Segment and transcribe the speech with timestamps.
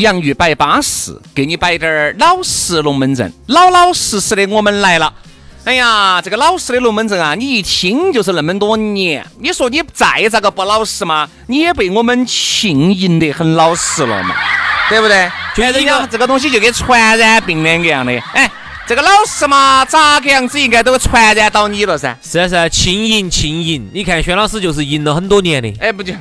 [0.00, 5.12] 洋芋摆巴适，给你摆点儿老实龙门阵，老老实实的我们来了。
[5.64, 9.26] 哎呀，这个老实的龙门阵啊，你一听就是那么多年。
[9.40, 14.34] 你说你再咋个不老实嘛，你也被我们浸淫得很老实了嘛，
[14.88, 15.30] 对不对？
[15.54, 18.50] 就人家这个东西就跟传染病两个样的，哎，
[18.86, 22.16] 这个老实嘛，咋个样子应该都传染到你了噻。
[22.22, 23.86] 是啊是啊，轻盈轻盈。
[23.92, 25.70] 你看轩老师就是赢了很多年的。
[25.80, 26.14] 哎，不就，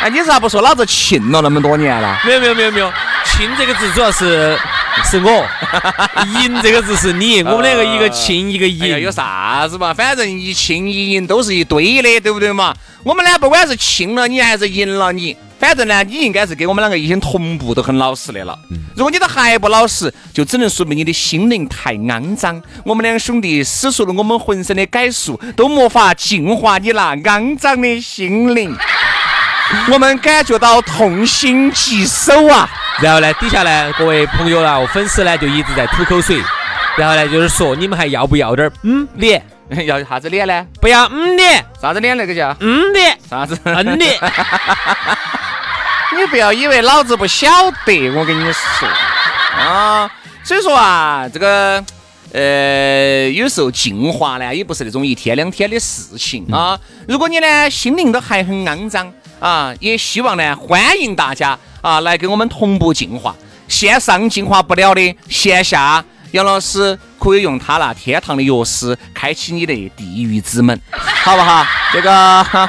[0.00, 2.18] 哎，你咋不说老子亲了那么多年了？
[2.24, 2.92] 没有没有没有没有，
[3.24, 4.56] 亲这个字主要是
[5.04, 5.44] 是我，
[6.40, 8.98] 赢这个字是你，我们两个一个亲一个赢。
[9.00, 9.92] 有啥子嘛？
[9.92, 12.72] 反正一亲一赢都是一堆的，对不对嘛？
[13.02, 18.56] 我们呢，不管是亲了你还是赢了你，反正呢，你应该是跟我们两个已经同步都很老实的了。
[18.94, 22.60] 如果你都还不老实，就只能说明你的心灵太肮脏。
[22.84, 28.76] 我们两兄弟使出了我们浑身的解数，都没法净化你那肮脏的心灵。
[29.92, 32.68] 我们感觉到痛心疾首啊！
[33.00, 36.42] 然后呢，底下呢，各位朋友啦，粉丝呢就一直在吐口水。
[36.96, 39.44] 然后呢，就是说你们还要不要点儿嗯脸？
[39.86, 40.66] 要啥子脸呢？
[40.80, 42.56] 不要嗯脸，啥子脸那个叫？
[42.60, 43.58] 嗯脸，啥子？
[43.64, 44.18] 嗯脸。
[46.16, 47.46] 你不要以为老子不晓
[47.84, 48.88] 得，我跟你说
[49.58, 50.10] 啊，
[50.42, 51.84] 所以说啊，这个
[52.32, 56.78] 呃，有时候进化呢，也不是那种一天两天的事情啊。
[57.06, 63.34] 如果你呢心灵都还很肮脏啊，也希望呢欢迎大家啊来跟我们同步进化。
[63.68, 71.66] 线上进化不了的，线下杨老师可以用他那天堂的钥匙开启你的地狱之门，好不好？
[71.92, 72.68] 这个。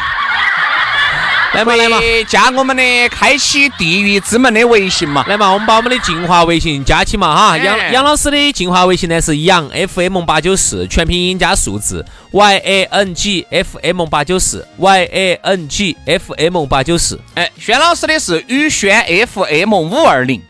[1.54, 5.26] 来嘛来嘛，加我们的开启地狱之门的微信嘛。
[5.28, 7.56] 来嘛，我们把我们的进化微信加起嘛哈。
[7.56, 16.66] 哎杨杨老师的进化微信呢是杨 FM 八九四，全拼音加数字 Y A N G F M 八九四 Y A N G F M
[16.66, 17.20] 八九四。
[17.34, 20.42] 哎，轩老师的是宇轩 FM 五二零，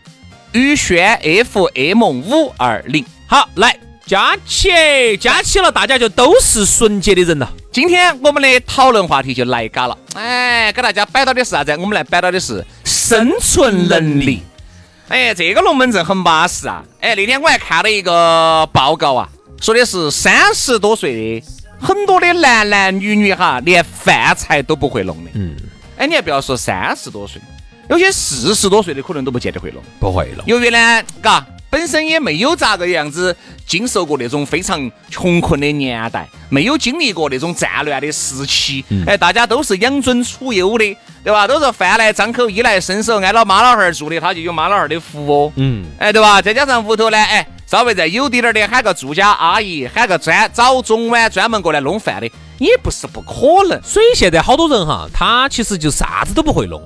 [0.51, 3.05] 宇轩 FM 五二零。
[3.25, 3.75] 好，来
[4.09, 7.47] 加起，加起了，大家就都是纯洁的人了。
[7.71, 11.71] 今天我们的讨论话题就来嘎了，哎，给大家摆到的是啥子？
[11.73, 14.41] 我们来摆到的是生存能力。
[15.09, 16.83] 哎，这个龙门阵很巴适啊！
[17.01, 19.29] 哎，那天我还看了一个报告啊，
[19.61, 21.47] 说的是三十多岁的
[21.79, 25.29] 很多的男男女女哈，连饭菜都不会弄的。
[25.35, 25.55] 嗯，
[25.99, 27.39] 哎，你还不要说三十多岁，
[27.87, 29.83] 有些四十多岁的可能都不见得会弄。
[29.99, 33.35] 不会弄，由于呢，嘎，本身也没有咋个样子
[33.65, 41.47] 经受过那种非常穷困的年代，没有经历过那种战乱的时期，哎，大家都是养尊处优的，对吧？
[41.47, 45.53] 都是饭来张口，衣来伸手，挨到妈老汉儿住的，他就有妈老汉儿的福哦。
[45.57, 46.41] 嗯，哎，对吧？
[46.41, 53.79] 再加上屋头呢，哎，稍微再有滴点儿的，喊个住家阿姨，喊个专早中晚专门过来弄饭的，也不是不可能。
[53.83, 56.81] 所以现在好多人哈，他其实就啥子都不会弄。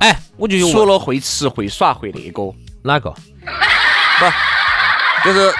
[0.00, 2.52] 哎，我就说了会吃会耍会那个，
[2.82, 3.14] 哪个？
[4.18, 5.54] 不，就是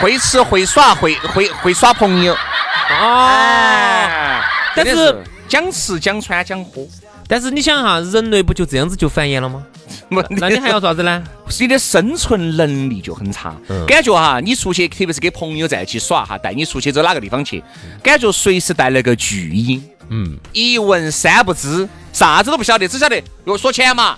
[0.00, 2.34] 会吃会耍会会会耍朋友。
[2.34, 4.42] 啊，哎，
[4.74, 5.16] 但是
[5.48, 6.86] 讲吃讲穿讲喝，
[7.28, 9.64] 但是你想哈，人类不就这样子就繁衍了吗？
[10.30, 11.22] 那你还要啥子呢？
[11.58, 13.54] 你的生存能力就很差。
[13.68, 17.62] 嗯感觉哈，你出去，特别是跟朋友在一起耍哈，带你出去走哪个地方去，
[18.02, 24.16] 感觉随时带了个巨婴，嗯，一问三不知，啥子都不晓得，只晓得哟说钱嘛，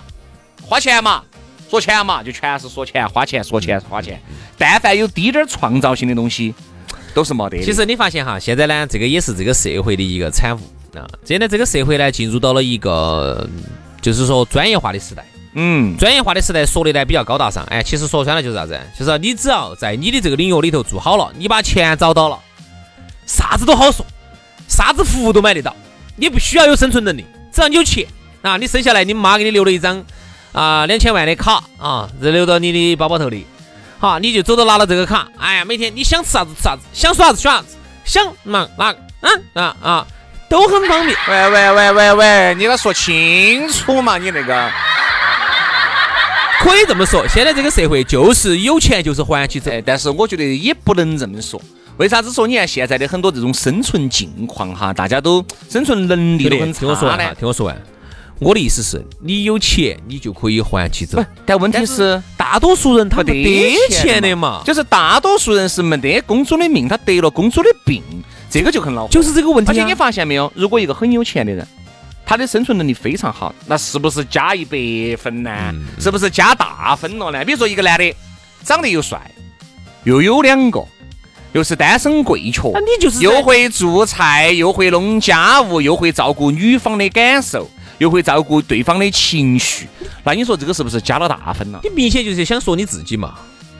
[0.61, 1.23] 花钱嘛，
[1.69, 4.19] 说钱嘛，就全是说钱，花钱，说钱，花钱。
[4.57, 6.53] 但凡有滴点儿创造性的东西，
[7.13, 7.63] 都是没得的。
[7.63, 10.59] 其实你发现哈，现在呢，这个也是这个社会的一个产物
[10.97, 11.05] 啊。
[11.23, 13.47] 现在这个社会呢，进入到了一个
[14.01, 15.23] 就是说专业化的时代。
[15.53, 18.79] 嗯，专业化的时代说的呢比较高大上，哎，其实说穿了就是啥子？
[18.97, 22.39] 就是你只要在你的这个领域里头做好了，你把钱找到了，
[23.25, 24.05] 啥子都好说，
[24.67, 25.75] 啥子服务都买得到，
[26.15, 28.05] 你不需要有生存能力，只要你有钱，
[28.43, 30.03] 啊，你生下来，你妈给你留了一张
[30.51, 33.45] 啊两千万的卡啊，是留到你的包包头里。
[33.99, 40.07] 好，你就走到拿了这个卡，哎呀，每天你想吃啥子吃啥子，想耍啥子耍啥子，想嘛哪嗯啊啊，
[40.49, 41.17] 都很方便。
[41.27, 44.71] 喂喂喂喂喂，你给他说清楚嘛，你那个。
[46.61, 49.71] 可以这么说，现在这个社会就是有钱就是还起走。
[49.71, 51.61] 哎，但是我觉得也不能这么说。
[51.97, 57.33] 为啥子说你看现在的很多这种生存境况哈，大家都生存能力都很听我说完哈差？
[57.33, 57.81] 听我说完。
[58.39, 68.01] 我的意思是，你有钱，你就可以还起走。，但问题是大多数人他没没得得钱的嘛，就是大多数人是没得公主的命，他得了公主的病，
[68.49, 69.09] 这个就很恼火。
[69.09, 69.93] 就是这个问题啊而且你。
[69.99, 71.67] 发现没有，如果一个很有钱的人，
[72.25, 74.77] 他的生存能力非常好，那是不是加一百
[75.21, 75.51] 分呢？
[75.73, 77.43] 嗯是不是加大分了呢？
[77.43, 78.15] 比如说一个男的
[78.63, 79.19] 长得又帅，
[80.05, 80.81] 又有两个，
[81.51, 87.69] 又是单身贵族，那你就是又会做菜，又会弄家务，又会照顾女方的感受，
[87.99, 89.87] 又会照顾对方的情绪，
[90.23, 91.79] 那你说这个是不是加了大分了？
[91.83, 93.35] 你明显就是想说你自己嘛。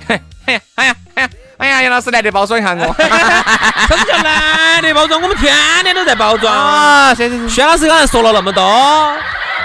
[0.07, 2.81] 嘿，哎呀，哎呀，哎呀，哎呀，杨老师来的包装一下我。
[2.81, 5.21] 什么叫男的包装？
[5.21, 6.54] 我们天天都在包装。
[6.54, 9.16] 啊，行行行，轩老师刚才说了那么多，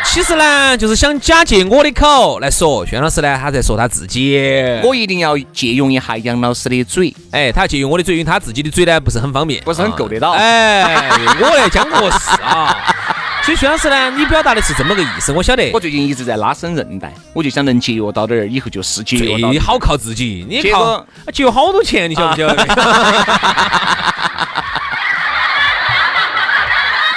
[0.04, 4.38] 其实呢，就是想假借我的口来说，轩老师呢，他在说他自己。
[4.84, 7.14] 我一定要借用一下杨老师的嘴。
[7.30, 11.10] 哎，他借用我的嘴，因为他自己的嘴呢不是很方便，不是很够得到啊哎，
[11.40, 12.94] 我来讲个事啊。
[13.44, 15.78] 所以徐老师呢，你表达的是这么个意思，我晓得我。
[15.78, 19.58] 最近一直在拉伸韧带，我就想能节约到点儿，以后就是节约到最。
[19.58, 22.64] 好靠自己，你靠节约好多钱，你晓不晓得？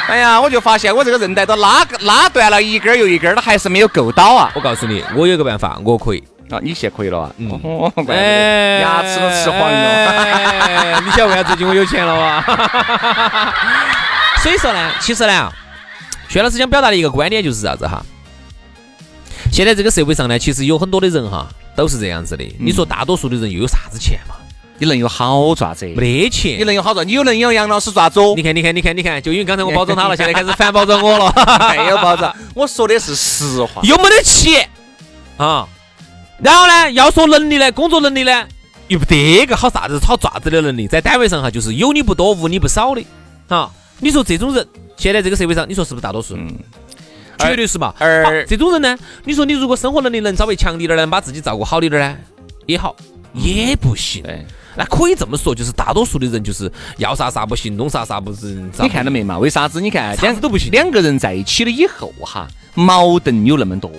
[0.09, 4.51] 哎呀，我就发现我这个韧带都拉拉断了一根儿又一根儿，它还是没有够到啊！
[4.53, 6.21] 我告诉你，我有个办法，我可以。
[6.50, 7.31] 啊，你现在可以了啊？
[7.38, 9.68] 嗯哦，怪不得牙齿都吃黄了。
[9.69, 12.44] 哎， 你晓得为啥最近我有钱了哇？
[14.44, 15.50] 所以说呢，其实呢，
[16.29, 18.06] 薛老师想表达的一个观点就是啥子哈？
[19.51, 22.44] 现在这个社会上呢，其实有很多的人哈，都是这样子的。
[22.59, 24.35] 你说大多数的人又有啥子钱嘛？
[24.79, 25.85] 你能有好爪子？
[25.95, 26.63] 没得你。
[26.63, 27.03] 能有好爪？
[27.03, 28.44] 你有能有杨老师爪子哦你？
[28.44, 31.33] 看，你看，你看，你看，就因为刚才我包装他了， 现在开始反包装我了。
[31.75, 33.81] 没有包装，我说的是实话。
[33.83, 34.69] 又没得钱
[35.38, 35.68] 啊。
[36.39, 38.45] 然后呢，要说能力呢，工作能力呢，
[38.89, 43.03] 又不得个好啥子好爪子的能力，在单位上哈，就是有你不多，无你不少的
[43.47, 43.71] 啊。
[44.00, 46.36] 你说这种人，现在这个社会上，你说是不是大多数？
[46.36, 46.54] 嗯
[47.40, 47.94] 绝对是嘛。
[48.00, 52.18] 而这种人呢，你说你如果生活能力能稍微强一点儿呢，把自己照顾好一点儿呢，
[52.66, 52.96] 也好，
[53.34, 54.24] 也不行。
[54.24, 54.44] 对，
[54.76, 58.72] 那可以这么说，就是大多数的人就是要啥啥不行，弄啥啥不行。
[58.80, 59.38] 你看到没嘛？
[59.38, 59.80] 为啥子？
[59.80, 63.92] 你看啥两子都不行两个人在一起了以后哈，矛盾有那么多。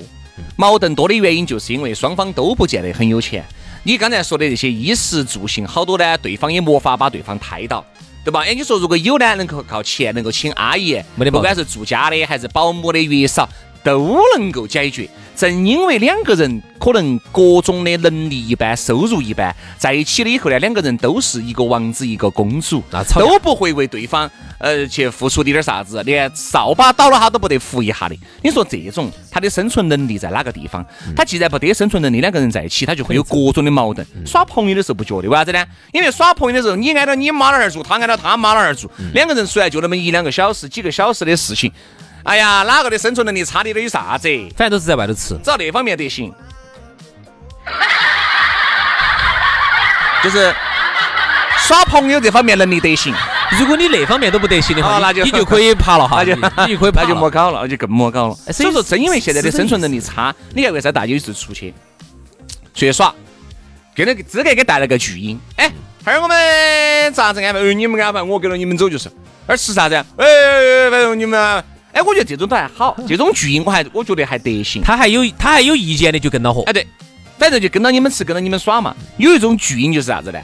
[0.56, 3.44] 矛盾多的原因就是因为双方都不见得很有钱。
[3.84, 7.84] 你刚才说的这些衣食住行，好多呢，对方也没法把对方抬到，
[8.24, 8.42] 对吧？
[8.44, 13.48] 哎，你说如果有呢，能够靠钱，能够请阿姨，没得不管是住家的还是保姆的月嫂，
[13.82, 15.08] 都能够解决。
[15.38, 28.18] 正因为两个人可能各种的能力一般，收入一般，在一起了以后呢，两个人都是一个王子一个公主，那都不会为对方呃去付出点点啥子，连扫把倒了他都不得扶一下的。
[28.42, 30.84] 你说这种他的生存能力在哪个地方？
[31.14, 34.04] 他既然不得生存能力，两个人在一起，他就会有各种的矛盾。
[34.26, 35.64] 耍朋友的时候不觉得，为啥子呢？
[35.92, 41.70] 因为耍朋友的时候，你挨到你妈那儿住，他挨到他妈那儿住，两个人出来就那么一两个小时、几个小时的事情。
[42.24, 44.28] 哎呀，哪个的生存能力差的都有啥子？
[44.56, 45.38] 反正都是在外头吃。
[45.42, 46.32] 只要那方面得行，
[50.22, 50.54] 就是
[51.66, 53.14] 耍朋友这方面能力得行，
[53.58, 58.36] 如果你那方面都不得行的话，哦那就你你就可以爬了哈，那就你你就可以爬那就莫搞了，那就更莫搞了。
[58.46, 61.72] 哎所以说，正因为现在的生存能力差，你看为啥大家有时候出去
[62.74, 63.14] 出去耍，
[63.94, 65.68] 给那个资格给带了个巨婴，哎，
[66.04, 67.60] 哈儿我们咋子安排？
[67.60, 69.10] 哎你们安排，我跟着你们走就是。
[69.46, 69.94] 而吃啥子？
[69.94, 71.64] 哎哎哎，反正你们
[71.98, 74.80] 哎，我觉得这种都还好， 这种巨婴我还我觉得还得行。
[74.82, 76.72] 他还有他还有意见的就跟到火哎，。
[76.72, 76.86] 对，
[77.36, 78.94] 反正就跟到你们吃，跟到你们耍嘛。
[79.16, 80.38] 有一种巨婴就是啥子呢？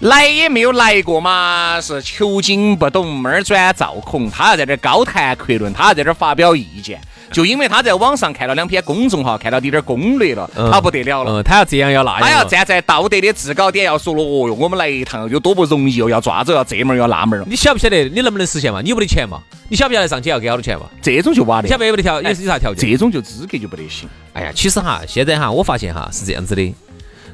[0.00, 7.00] 来也没有来过嘛，是求经不懂，猫儿转赵孔，他要在这儿高谈阔论，他要在这儿发表意见，
[7.32, 11.32] 就因为他在网上看了两篇公众号，看到点点攻略了，嗯他不得了了。
[11.32, 18.08] 嗯，他要这样要那样，他要站在道德的制高点，要说了，哦哟，我们来一趟有多不容易哦，要抓走，要这门儿要那门儿，你晓不晓得？
[18.08, 18.80] 你能不能实现嘛？
[18.82, 19.40] 你有没得钱嘛？
[19.68, 20.86] 你晓不晓得上去要给好多钱嘛？
[21.00, 22.90] 这种就挖的你晓，不晓得条有有啥条件？
[22.90, 24.08] 这种就资格就不得行。
[24.32, 26.74] 哎呀，其实哈，现在哈，我发现哈是这样子的，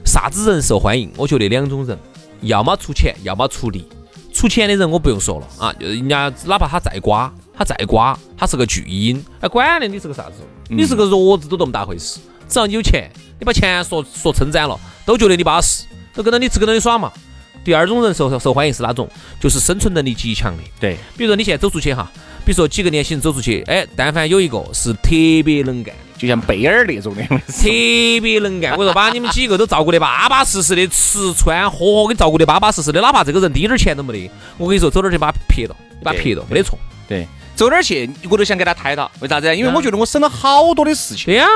[0.05, 1.11] 啥子人受欢迎？
[1.17, 1.99] 我觉得两种人，
[2.43, 3.89] 要么出钱，要么出力。
[4.35, 10.35] 出钱的人我不用说了啊，就是人家哪怕他再瓜，他再瓜，他是个巨婴，哎，管了你是个啥子，
[10.69, 12.21] 你是个弱智都这么大回事。
[12.49, 15.85] 只要你有钱，你把钱说说称赞了，都觉得你巴适，
[16.15, 17.11] 都跟着你吃跟着你耍嘛。
[17.65, 19.09] 第二种人受受欢迎是哪种？
[19.41, 20.63] 就是生存能力极强的。
[20.79, 22.09] 对，比如说你现在走出去哈，
[22.45, 25.11] 比如说几个年轻人走出去，哎，但凡有一个是特
[25.45, 36.79] 别能干，就像贝尔那种的，特别能干，我说把你们几个都照顾得巴巴适适的，吃穿喝喝给照顾得巴巴适适的，哪怕这个人滴点儿钱都没得，我跟你说，走哪儿去把他撇到，你把他撇到，没得错。
[37.09, 39.57] 对，走哪儿去我都想给他抬到，为啥子？
[39.57, 41.25] 因为我觉得我省了好多的事情。
[41.25, 41.47] 对呀、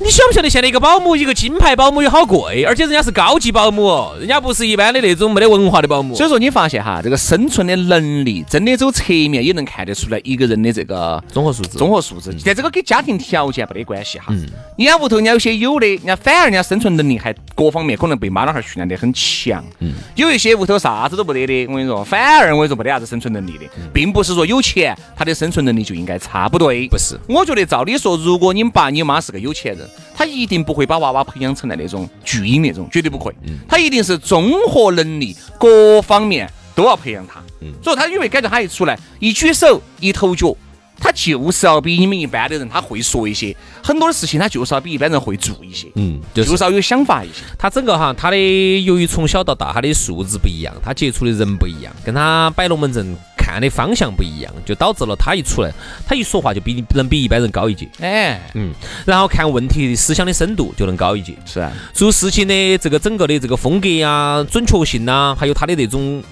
[0.00, 6.14] 你晓不晓得现在一个保姆，一个金牌保姆有好贵，而且人家是高级保姆哦，人家不是一般的那种没得文化的保姆。
[6.14, 12.32] 所以说，你发现哈，这个生存的能力真的走侧面也能看得出来一个人的这个综合素质，综合素质。
[12.44, 14.32] 但这个跟家庭条件没得关系哈。
[14.76, 19.64] 人家屋头人家有些有的，人家反而人家生存能力还各方面可能被妈老汉儿训练得很强。
[19.80, 33.34] 嗯有一些屋头啥子都不得的，我跟你说，反而我跟你说没得啥子生存能力的，并不是说有钱他的生存能力就应该差，不对，不是我觉得照理说，如果你爸你妈是个有钱人，他一定不会把娃娃培养成来那种巨婴那种，绝对不会。
[33.68, 37.42] 他一定是综合能力各方面都要培养他。
[37.82, 40.56] 所以他因为感觉他一出来，一举手一投脚。
[41.00, 47.34] 他就是要比你们一般的人，他会说一些很多的事情，他就是要比一般人会做一些，嗯，就是要有想法一些。
[47.56, 48.36] 他整个哈，他的
[48.82, 53.16] 由于从小到大他的素质不一样，他接触的人不一样，跟他摆龙门阵
[53.48, 55.72] 看的方向不一样，就导致了他一出来，
[56.06, 58.74] 他一说话就比你能比一般人高一截，哎，嗯，
[59.06, 66.22] 然后看问题的思想的深度就能高一截，是啊，做事情的这个整个的这个风格呀、准确性呐，还有他的这种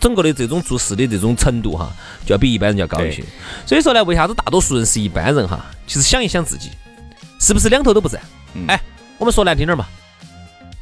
[0.00, 1.92] 整个的这种做事的这种程度哈，
[2.24, 3.22] 就要比一般人要高一些。
[3.66, 5.66] 所以说呢，为啥子大多数人是一般人哈？
[5.86, 6.70] 其实想一想自己，
[7.38, 8.18] 是不是两头都不占？
[8.54, 8.80] 嗯哎，
[9.18, 9.86] 我们说难听点儿嘛，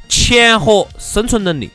[0.08, 1.68] 钱和生存能力，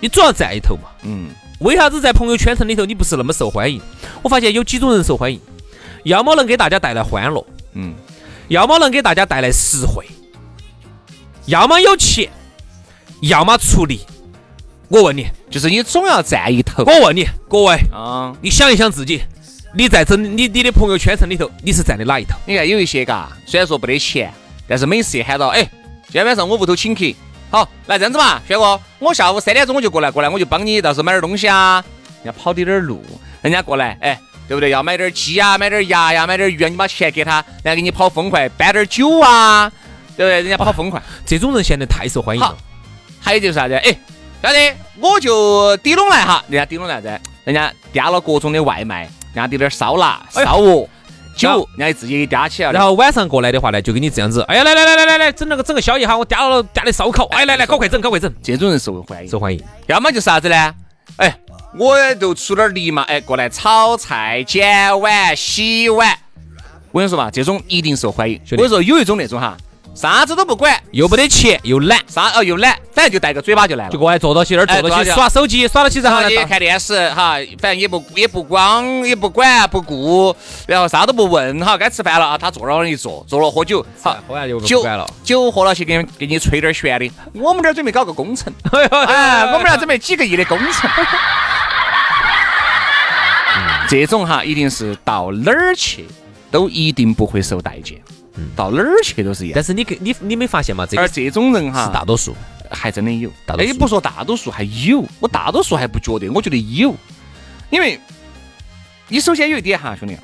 [0.00, 0.90] 你主要占一头嘛。
[1.02, 1.28] 嗯，
[1.64, 3.80] 为啥子在朋友圈层里头你不是那么受欢迎？
[4.22, 5.40] 我发现有几种人受欢迎，
[6.02, 7.94] 要么能给大家带来欢乐，嗯，
[8.48, 10.04] 要么能给大家带来实惠，
[11.46, 12.30] 要么有钱，
[13.22, 14.00] 要么出力。
[14.88, 18.36] 我问你，就是你总要占一头我问你，各位，啊。
[18.42, 19.22] 你想一想自己，
[19.74, 22.36] 你在整你你的朋友圈层里头，你是站的哪一头？
[22.44, 24.30] 你看有一些嘎，虽然说不得钱，
[24.68, 27.06] 但是每次一喊到，哎，今天晚上我屋头请客，
[27.54, 31.84] 好，来这样子嘛，轩哥，我下午三点钟我就过来，过来我就帮你到时候买点东西啊。
[32.24, 33.00] 人家跑滴点儿路，
[33.42, 34.18] 人家过来，哎，
[34.48, 34.70] 对不对？
[34.70, 39.70] 要买点鸡啊，买点鸭呀，买点鱼啊，你把钱给他，人家给你跑风快，搬点酒啊，
[40.16, 40.40] 对不对？
[40.40, 41.00] 人家跑风快。
[41.24, 42.56] 这种人现在太受欢迎了。，
[43.20, 43.74] 还有就是啥子？
[43.74, 43.96] 哎，
[44.42, 50.88] 兄弟，我就抵拢来哈，人家抵拢来噻，人家点了各种的外卖，人家点点烧腊、烧鹅、
[51.34, 52.78] 酒，人家自己给嗲起来了。
[52.78, 59.28] 然后晚上过来的话呢，就给你这样子，哎呀，来来来来来来，整那个整个宵夜哈，我点了点的烧烤，哎来来，搞快整搞快整，这种人受欢迎。
[59.28, 59.62] 受欢迎。
[59.86, 60.74] 要么就是啥子呢？
[61.16, 61.38] 哎，
[61.78, 66.16] 我就出点力嘛，哎，过来炒菜、捡碗、洗碗。
[66.92, 68.40] 我跟你说嘛，这种一定受欢迎。
[68.52, 69.56] 我跟你说，有一种那种哈，
[69.94, 73.98] 啥子都不管，又没得钱，又懒，啥哦又懒，反正就带个嘴巴就来了就。
[73.98, 80.34] 过来坐到起那儿坐到起耍手机，耍到起然后看电视哈，反正也不也不光也不管不顾，
[80.66, 85.08] 然后啥都不问哈，该吃饭了啊，他坐到那儿一坐，坐了喝酒，好喝完就不酒管了。
[85.22, 87.10] 酒喝了去给给你吹点悬的。
[87.32, 90.90] 我们这儿准备搞个工程， 哎，我们这儿准备几个亿的工程。
[93.86, 96.06] 这种哈，一定是到哪儿去
[96.50, 98.00] 都一定不会受待见，
[98.56, 99.54] 到哪儿去都是一样。
[99.54, 100.86] 但是你给你你没发现吗？
[100.86, 102.34] 这个而这种人哈，是大多数。
[102.70, 106.92] 还真的有，大多数哎，不说大多数还有，我大多数还不觉得，我觉得有，
[107.70, 108.00] 因为
[109.06, 110.16] 你首先有一点哈，兄弟，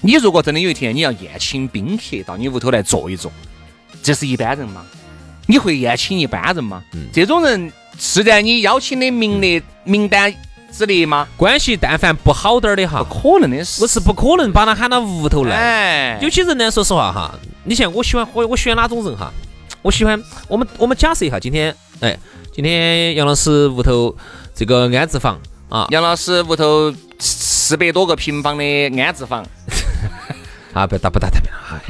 [0.00, 3.32] 你如果真的有一天你要宴请宾客到你屋头来坐一坐，
[4.02, 4.84] 这是一般人吗？
[5.46, 6.84] 你会宴请一般人吗？
[6.92, 10.32] 嗯这种人是在你邀请的名列名单
[10.78, 11.26] 之力吗？
[11.36, 13.88] 关系但凡不好点儿的哈，不可能的事我。
[13.88, 15.56] 是不可能把他喊到屋头来。
[15.56, 19.32] 哎，有些人呢，说实话哈，你像我喜欢我我喜欢哪种人哈？
[19.82, 22.16] 我喜欢我们我们假设一下，今天哎，
[22.52, 24.16] 今天杨老师屋头
[24.54, 28.64] 这个安置房啊杨老师屋头四百多个平方的
[29.02, 29.44] 安置房，
[30.74, 31.80] 啊不打不打太平了哈，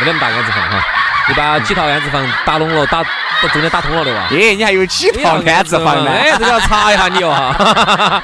[0.00, 0.84] 没那么大安置房哈，
[1.28, 4.28] 你把几套安置房打拢了，打把中间打通了的哇。
[4.30, 6.10] 耶，你还有几套安置房呢？
[6.10, 8.22] 哎，这个要查一下你哦哈。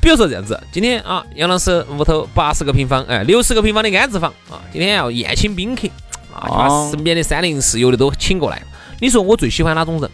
[0.00, 5.86] 比如说这样子，今天啊，杨老师屋头八十个平方，哎，六十个平方的安置房啊，今天要宴请宾客
[6.34, 8.60] 啊，就把哦身边的三零室友的都请过来。
[8.98, 10.10] 你说我最喜欢哪种人？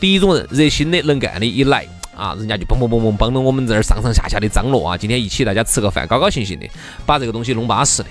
[0.00, 6.66] 第一种人，热心的、能干的，一来啊，人家就嘣嘣嘣嘣帮着我们这儿上上下下的张罗啊，今天一起大家吃个饭，高高兴兴的，
[7.04, 8.08] 把这个东西弄巴适的。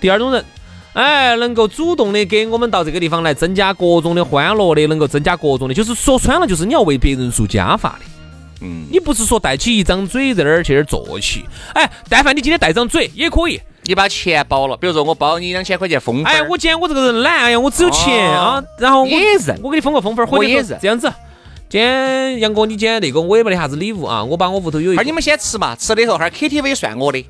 [0.00, 0.44] 第二种人，
[0.92, 8.06] 哎，能够主动的给我们到这个地方来增加各种的欢乐的，能够增加各种的，就是说穿了，就是你要为别人做加法的。
[8.62, 11.44] 嗯，你不是说带起一张嘴在那儿去那儿坐起，
[11.74, 13.60] 哎，但凡你今天带张嘴也可以。
[13.84, 18.60] 你把钱包了，比如说我包你两千块钱封，哎，我今天我这个人懒，哎呀，我只有钱哦。
[18.60, 19.58] 啊，然后我也认。
[19.62, 20.78] 我给你封个封分我也认。
[20.80, 21.10] 这样子，
[21.68, 27.24] 今天杨哥，你今天那个我也没得啥子礼物啊，我把我屋头有一你们先吃嘛，吃的时候 KTV 算我的，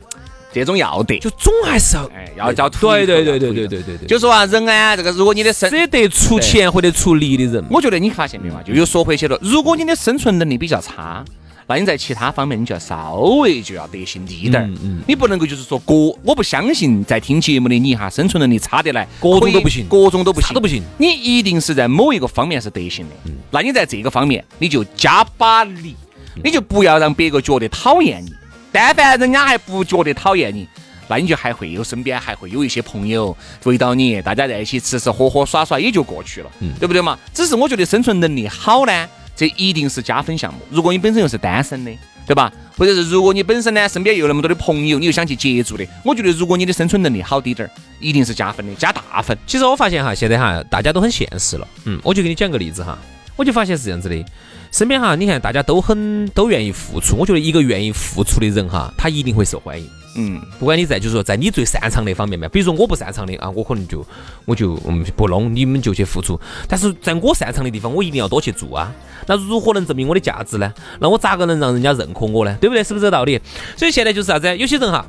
[0.52, 1.18] 这种要得。
[1.18, 8.62] 就总还是要哎，要要图对对对对对对对对，就说啊，人啊，这个如果你的生，舍得出钱或者出力的人，我觉得你发现没有啊？
[8.66, 11.24] 就又说回去了，如果你的生存能力比较差。
[11.66, 20.82] 那你在其他方面，你就要稍微就要得心低点儿，嗯你不能够就是说各，我不相信在听节目的你哈，生存能力差得来，各种都不行各种都不行，啥都不行。
[20.98, 25.94] 你一定是在某一个方面是得行的，那你在这个方面你就加把力，
[26.42, 28.32] 你就不要让别个觉得讨厌你。
[28.72, 30.66] 但凡人家还不觉得讨厌你，
[31.08, 37.18] 那你就还会有身边还会有一些朋友围到你，大家在一起吃吃喝喝耍耍也就过去了，嗯对不对嘛？
[37.34, 40.60] 只是我觉得生存能力好呢，这一定是加分项目。
[40.70, 41.90] 如果你本身又是单身的，
[42.26, 42.52] 对吧？
[42.78, 49.36] 或者是如果你本身呢身边又有那么多的朋友，你又想去接触的，我觉得如果你的生存能力好滴点儿，一定是加分的，加大分。
[49.46, 51.66] 其实我发现哈，现在哈大家都很现实了。
[51.84, 52.96] 嗯，我就给你讲个例子哈，
[53.34, 54.24] 我就发现是这样子的，
[54.70, 59.88] 身边哈，你看大家都很都愿意付出，我觉得一个愿意付出的人哈，他一定会受欢迎。
[60.16, 64.04] 嗯，不管你在就是说在你最擅长那方面嘛，比如说我不擅长的啊，我可能就
[64.44, 66.38] 我就嗯不弄，你们就去付出。
[66.68, 68.92] 但是在我擅长的地方，我一定要多去做啊。
[69.26, 70.72] 那如何能证明我的价值呢？
[70.98, 72.56] 那我咋个能让人家认可我呢？
[72.60, 72.82] 对不对？
[72.82, 73.40] 是不是这个道理？
[73.76, 74.56] 所以现在就是啥子？
[74.56, 75.06] 有些人哈，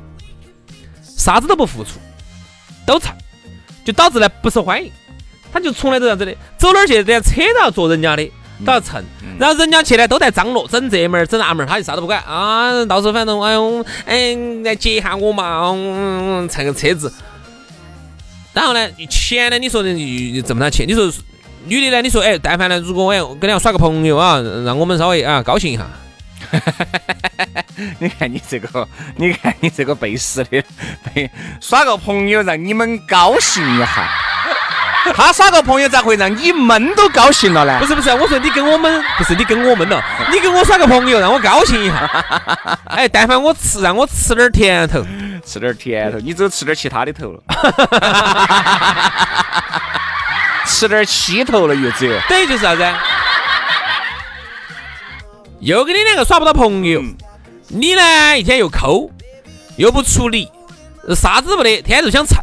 [1.02, 1.98] 啥子都不付出，
[2.86, 3.12] 都差，
[3.84, 4.90] 就导致呢不受欢迎。
[5.52, 8.30] 他就从来都这样子的，走哪儿去都要坐人家的，
[8.64, 9.02] 都要蹭，
[9.38, 12.84] 然后人家去呢都在张罗，整这门儿整那门儿，他就啥都不管啊。
[12.86, 17.12] 到时候反正哎呦，哎来接一下我嘛，嗯，蹭个车子。
[18.52, 21.10] 然后呢，钱呢，你说的你挣不到钱，你说
[21.64, 25.86] 女的呢，你说哎，但凡呢，如果我要跟人家耍个朋友啊，让我们稍微啊高兴一下，
[27.98, 30.62] 你看你这个，你看你这个背时的，
[31.14, 34.10] 背耍个朋友让你们高兴一下，
[35.14, 37.86] 他耍个朋友咋会让你闷都高兴了呢不？
[37.86, 42.24] 是不是，我说你跟我们不是你跟我们了，你跟我耍个朋友，让我高兴一下。
[42.86, 45.04] 哎，但凡我吃，让我吃点儿甜头。
[45.44, 47.40] 吃点甜头，你只有吃点其他的头了，
[50.66, 52.16] 吃点气头了又只有。
[52.28, 52.88] 等于就是啥子？
[55.58, 57.02] 又跟你两个耍不到朋友，
[57.68, 59.10] 你呢一天又抠，
[59.76, 60.48] 又不出力，
[61.16, 62.38] 啥子不得，天天就想蹭，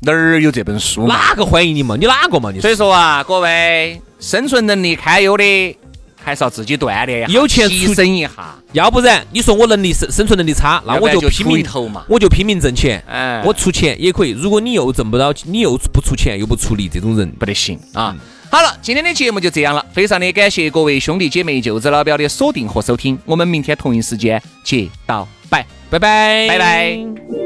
[0.00, 1.06] 哪儿有这本书？
[1.06, 1.96] 哪个欢迎你嘛？
[1.98, 2.50] 你哪个嘛？
[2.52, 5.76] 你所以说啊，各位生存能力堪忧的，
[6.22, 8.30] 还是要自己锻炼一下，有钱出提升一下。
[8.72, 14.30] 要不然你说我能力生生存能力差，那我就拼命出一头嘛我就拼命挣钱，哎我出钱也可以。
[14.30, 18.14] 如果你又挣不到，你又不出钱又不出力，这种人不得行啊！
[18.50, 25.66] 好了，今天的节目就这样了，非常的感谢各位兄弟姐妹、舅子老表的锁定和收听，我们明天同一时间接到拜。
[25.88, 27.45] 拜拜，拜拜。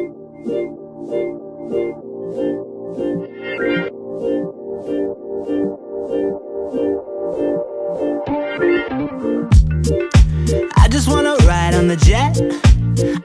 [11.81, 12.37] On the jet.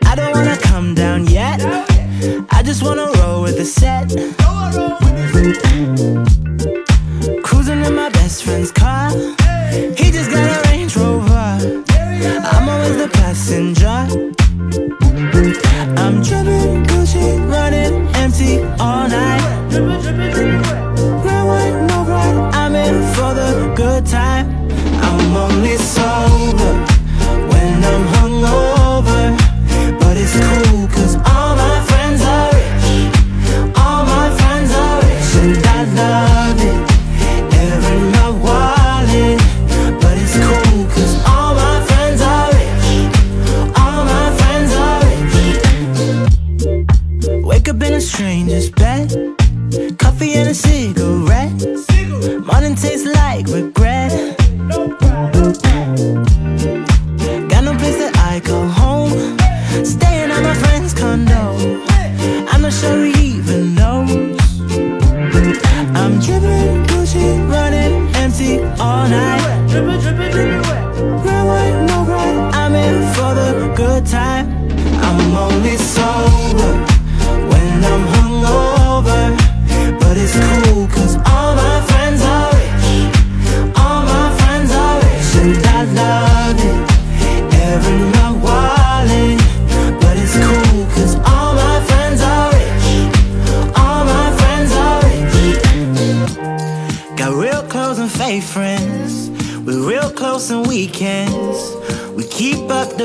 [0.06, 1.60] I don't wanna come down yet.
[2.58, 4.08] I just wanna roll with the set.
[7.44, 9.10] Cruising in my best friend's car.
[10.00, 11.84] He just got a Range Rover.
[12.54, 13.95] I'm always the passenger.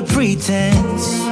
[0.03, 1.30] Pretense.